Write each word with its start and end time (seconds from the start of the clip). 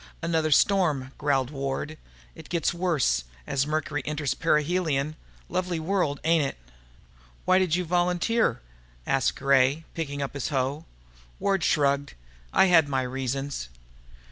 "Another 0.23 0.49
storm," 0.49 1.11
growled 1.19 1.51
Ward. 1.51 1.95
"It 2.33 2.49
gets 2.49 2.73
worse 2.73 3.23
as 3.45 3.67
Mercury 3.67 4.01
enters 4.03 4.33
perihelion. 4.33 5.15
Lovely 5.47 5.79
world, 5.79 6.19
ain't 6.23 6.43
it?" 6.43 6.57
"Why 7.45 7.59
did 7.59 7.75
you 7.75 7.85
volunteer?" 7.85 8.63
asked 9.05 9.35
Gray, 9.35 9.85
picking 9.93 10.19
up 10.23 10.33
his 10.33 10.49
hoe. 10.49 10.85
Ward 11.37 11.63
shrugged. 11.63 12.15
"I 12.51 12.65
had 12.65 12.89
my 12.89 13.03
reasons." 13.03 13.69